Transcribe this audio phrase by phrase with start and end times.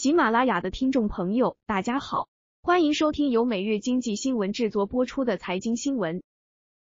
[0.00, 2.28] 喜马拉雅的听众朋友，大家好，
[2.62, 6.22] 欢迎收听由每日经济新闻制作播出的财经新闻。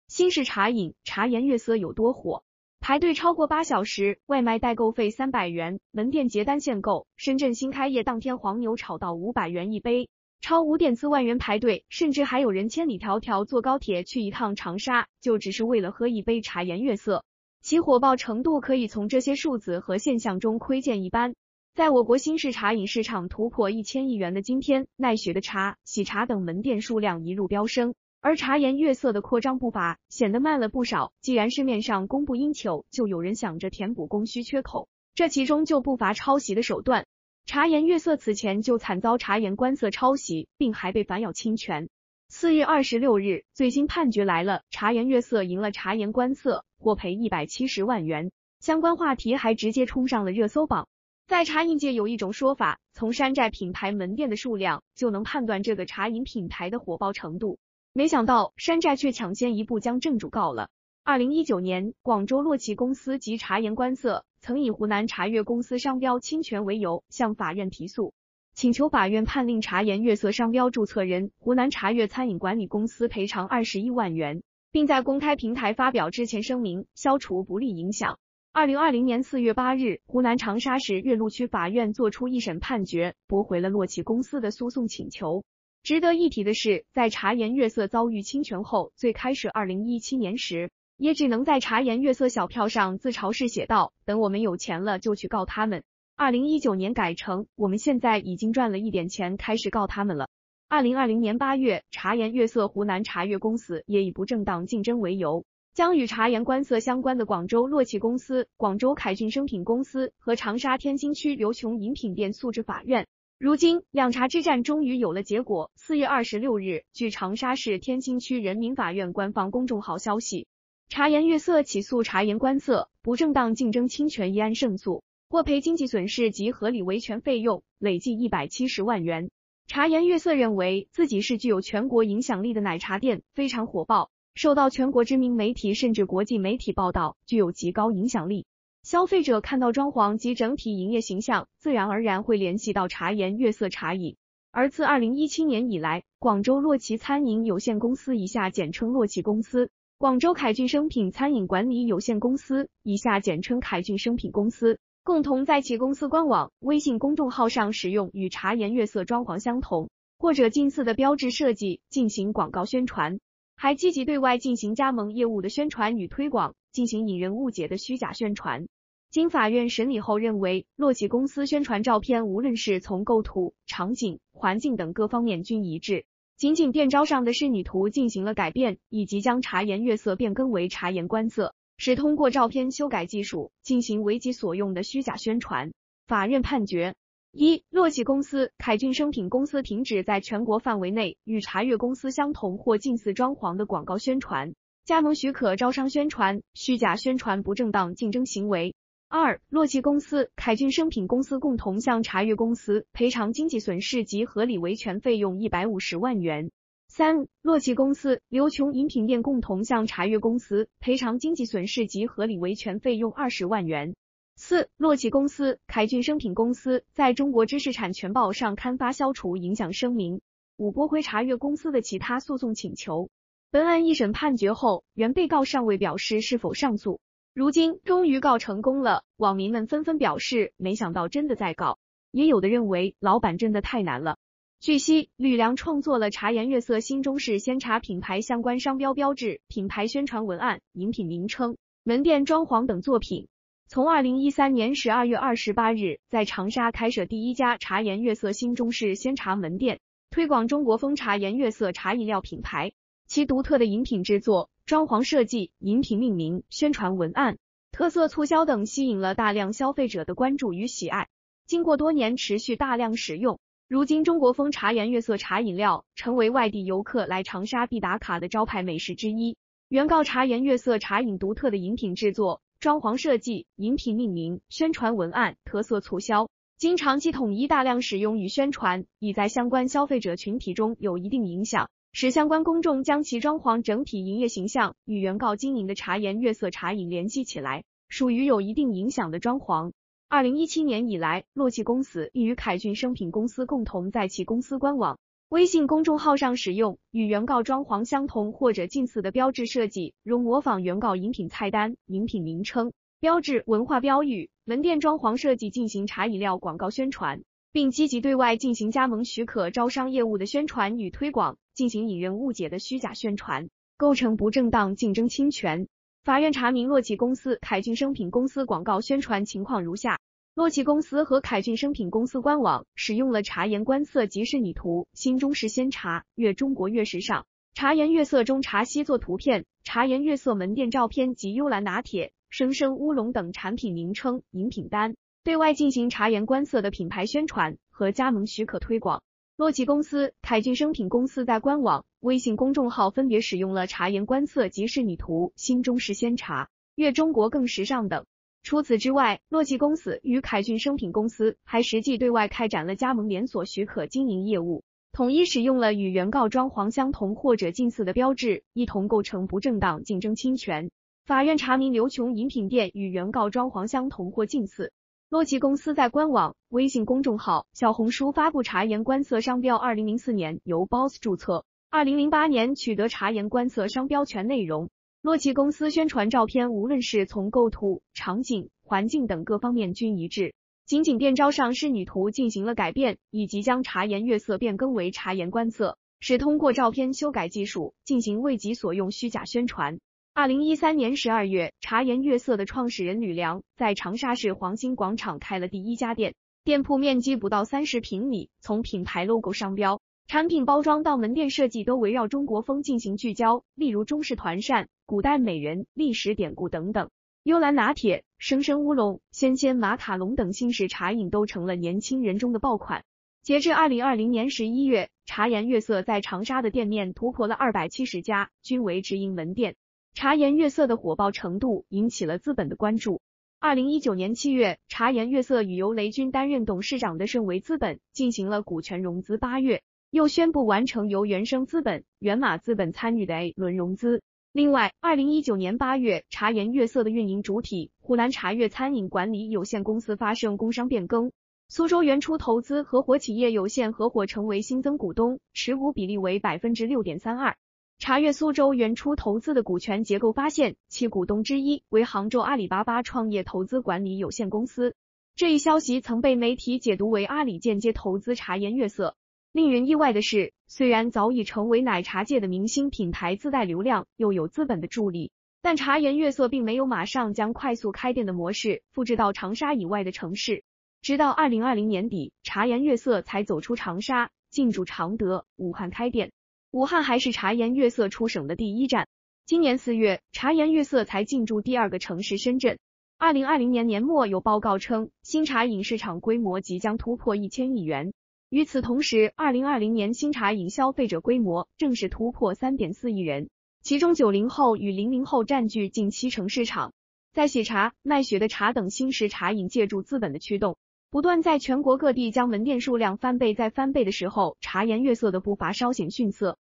[0.10, 2.44] 新式茶饮茶颜悦色有多火？
[2.82, 7.08] 排队超过八小时，外卖代购费三百元，门店结单限购。
[7.16, 10.10] 深圳新开业当天，黄牛炒到五百元一杯，
[10.42, 17.24] 超五点四万元排队，甚至还有人千里迢迢坐高铁去一趟长沙，就只是为了喝一杯茶颜悦色。
[17.62, 21.34] 其火爆程度可以从这些数字和现象中窥见一斑。
[21.76, 31.12] 在我国新式茶饮市场突破一千亿元的今天，奈雪的茶、喜茶等门店数量一路飙升，而茶颜悦色的扩张步伐显得慢了不少。
[31.20, 37.06] 既然市面上供不应求，就有人想着填补供需缺口，这其中就不乏抄袭的手段。
[37.46, 41.90] 茶颜悦色此前就惨遭茶颜观色抄袭，并还被反咬侵权。
[42.30, 48.32] 四月二十六日，最新判决来了，茶颜悦色赢了茶颜观色，获赔一百七十万元，
[48.62, 50.88] 相关话题还直接冲上了热搜榜。
[51.28, 57.58] 在茶饮界有一种说法，从山寨品牌门店的数量就能判断这个茶饮品牌的火爆程度。
[57.94, 60.70] 没想到山寨却抢先一步将正主告了。
[61.04, 68.14] 二零一九年，广州洛奇公司及茶颜观色曾以湖南茶悦公司商标侵权为由向法院提诉，
[68.54, 78.20] 请求法院判令茶颜悦色商标注册人湖南茶悦餐饮管理公司赔偿二十一万元，并在公开平台发表之前声明，消除不利影响。
[78.56, 85.44] 二零二零年四月八日，湖南长沙市岳麓区法院作出一审判决，驳回了洛奇公司的诉讼请求。
[85.84, 95.84] 值得一提的是，在茶颜悦色遭遇侵权后，最开始二零一七年时，也只能在茶颜悦色小票上自嘲式写道：“等我们有钱了就去告他们。”
[96.16, 100.30] 二零一九年改成：“我们现在已经赚了一点钱，开始告他们了。”
[100.70, 105.44] 二零二零年八月，茶颜悦色湖南茶悦公司也以不正当竞争为由。
[105.76, 113.08] 将与茶颜观色相关的广州洛奇公司、广州凯俊生品公司和长沙天心区刘琼饮品店诉至法院。
[113.38, 115.72] 如今两茶之战终于有了结果。
[115.76, 120.48] 四月二十六日，据长沙市天心区人民法院官方公众号消息，
[120.88, 129.30] 茶颜悦色起诉茶颜观色不正当竞争侵权一案胜诉，获赔经济损失及合理维权费用累计一百七十万元。
[129.68, 134.10] 茶颜悦色认为自己是具有全国影响力的奶茶店，非常火爆。
[134.36, 138.46] 受到全国知名媒体甚至国际媒体报道，具有极高影响力。
[138.84, 144.18] 消费者看到装潢及整体营业形象，自然而然会联系到茶颜悦色茶饮。
[144.52, 163.20] 而自二零一七年以来，广州洛奇餐饮有限公司（以下简称洛奇公司）、广州凯俊生品餐饮管理有限公司（以下简称凯俊生品公司）共同在其公司官网、微信公众号上使用与茶颜悦色装潢相同或者近似的标志设计进行广告宣传。
[163.56, 168.68] 还积极对外进行加盟业务的宣传与推广，进行引人误解的虚假宣传。
[169.10, 176.06] 经法院审理后认为，洛奇公司宣传照片无论是从构图、场景、环境等各方面均一致，
[176.36, 185.72] 仅仅店招上的仕女图进行了改变，以及将茶颜悦色变更为茶颜观色，是通过照片修改技术进行为己所用的虚假宣传。
[186.08, 186.94] 法院判决。
[187.38, 194.54] 一、洛奇公司、凯俊生品公司停止在全国范围内与茶悦公司相同或近似装潢的广告宣传、
[194.86, 198.74] 加盟许可招商宣传、虚假宣传不正当竞争行为。
[199.10, 206.52] 二、洛奇公司、凯俊生品公司共同向茶悦公司赔偿经济损失及合理维权费用一百五十万元。
[206.88, 213.94] 三、洛奇公司、刘琼饮品店共同向茶悦公司赔偿经济损失及合理维权费用二十万元。
[214.38, 220.20] 四、洛奇公司、凯俊生品公司在中国知识产权报上刊发消除影响声明。
[220.58, 223.10] 五、驳回茶悦公司的其他诉讼请求。
[223.50, 227.00] 本案一审判决后，原被告尚未表示是否上诉，
[227.34, 231.80] 如今终于告成功了，网民们纷纷表示没想到真的在告，
[232.12, 234.18] 也有的认为老板真的太难了。
[234.60, 243.28] 据悉，吕梁创作了茶颜悦色新中式鲜茶品牌相关商标标志、品牌宣传文案、饮品名称、门店装潢等作品。
[243.68, 249.80] 从二零一三年十二月二十八日，在长沙开设第一家茶颜悦色新中式鲜茶门店，
[250.12, 252.74] 推广中国风茶颜悦色茶饮料品牌。
[253.08, 257.38] 其独特的饮品制作、装潢设计、饮品命名、宣传文案、
[257.72, 261.08] 特色促销等，吸引了大量消费者的关注与喜爱。
[261.48, 269.36] 经过多年持续大量使用，如今中国风茶颜悦色茶饮料成为外地游客来长沙必打卡的招牌美食之一。
[269.70, 272.42] 原告茶颜悦色茶饮独特的饮品制作。
[272.66, 289.72] 装潢设计、饮品命名、宣传文案、特色促销，经长期统一大量使用与宣传，已在相关消费者群体中有一定影响，使相关公众将其装潢整体营业形象与原告经营的茶颜悦色茶饮联系起来，属于有一定影响的装潢。
[290.10, 294.98] 二零一七年以来，洛奇公司已与凯俊生品公司共同在其公司官网、
[295.30, 315.68] 微信公众号上使用与原告装潢相同或者近似的标志设计，如模仿原告饮品菜单、饮品名称、标志、文化标语、门店装潢设计进行茶饮料广告宣传，并积极对外进行加盟许可招商业务的宣传与推广，进行引人误解的虚假宣传，构成不正当竞争侵权。
[316.04, 320.00] 法院查明洛奇公司、凯俊生品公司广告宣传情况如下：
[320.36, 339.02] 洛奇公司和凯俊生品公司官网使用了茶颜观色即视拟图、新中式鲜茶、越中国越时尚、茶颜悦色中茶西做图片、茶颜悦色门店照片及幽兰拿铁、生生乌龙等产品名称、饮品单，对外进行茶颜观色的品牌宣传和加盟许可推广。
[339.38, 348.06] 洛奇公司、凯俊生品公司在官网、微信公众号分别使用了“茶颜观色即视拟图”、“新中式鲜茶”、“越中国更时尚”等。
[348.46, 360.70] 除此之外，洛奇公司与凯俊生品公司还实际对外开展了加盟连锁许可经营业务，统一使用了与原告装潢相同或者近似的标志，一同构成不正当竞争侵权。
[361.08, 364.72] 法院查明刘琼饮品店与原告装潢相同或近似。
[365.10, 369.56] 洛奇公司在官网、微信公众号、小红书发布茶颜观色商标。
[369.58, 374.28] 二零零四年由 Boss 注册，二零零八年取得茶颜观色商标权。
[374.28, 374.70] 内容：
[375.06, 380.34] 洛奇公司宣传照片，无论是从构图、场景、环境等各方面均一致。
[380.66, 389.78] 仅仅店招上仕女图进行了改变，以及将茶颜悦色变更为茶颜观色，是通过照片修改技术进行为己所用虚假宣传。
[390.16, 406.92] 二零一三年十二月，茶颜悦色的创始人吕梁在长沙市黄兴广场开了第一家店，店铺面积不到三十平米，从品牌 logo、商标、产品包装到门店设计都围绕中国风进行聚焦，例如中式团扇、古代美人、历史典故等等。
[407.24, 412.86] 幽兰拿铁、生生乌龙、鲜鲜马卡龙等新式茶饮都成了年轻人中的爆款。
[413.24, 419.56] 截至二零二零年十一月，茶颜悦色在长沙的店面突破了二百七十家，均为直营门店。
[419.96, 423.02] 茶颜悦色的火爆程度引起了资本的关注。
[423.40, 429.18] 二零一九年七月，茶颜悦色与由雷军担任董事长的盛维资本进行了股权融资。
[429.18, 429.64] 八月，
[429.96, 434.02] 又宣布完成由原生资本、源码资本参与的 A 轮融资。
[434.34, 441.14] 另外，二零一九年八月，茶颜悦色的运营主体湖南茶悦餐饮管理有限公司发生工商变更，
[441.48, 447.38] 苏州原初投资合伙企业有限合伙成为新增股东，持股比例为百分之六点三二。
[447.80, 454.76] 查阅苏州原初投资的股权结构，发现其股东之一为杭州阿里巴巴创业投资管理有限公司。
[455.16, 458.98] 这一消息曾被媒体解读为阿里间接投资茶颜悦色。
[459.36, 465.12] 令人意外的是，虽然早已成为奶茶界的明星品牌，自带流量，又有资本的助力，
[465.42, 470.46] 但茶颜悦色并没有马上将快速开店的模式复制到长沙以外的城市。
[470.82, 476.14] 直到二零二零年底，茶颜悦色才走出长沙，进驻常德、武汉开店。
[476.52, 478.88] 武汉还是茶颜悦色出省的第一站。
[479.26, 482.58] 今年四月，茶颜悦色才进驻第二个城市深圳。
[482.98, 487.92] 二零二零年年末有报告称，新茶饮市场规模即将突破一千亿元。
[488.30, 493.30] 与此同时，二零二零年新茶饮消费者规模正式突破三点四亿人，
[493.62, 496.74] 其中九零后与零零后占据近七成市场。
[497.14, 500.58] 在喜茶、奈雪的茶等新式茶饮借助资本的驱动。
[500.90, 506.38] 不断在全国各地将门店数量翻倍再翻倍的时候，茶颜悦色的步伐稍显逊色。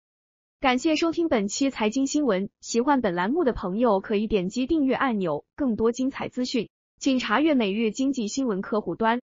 [0.59, 9.21] 感谢收听本期财经新闻，喜欢本栏目的朋友可以点击订阅按钮，更多精彩资讯，请查阅每日经济新闻客户端。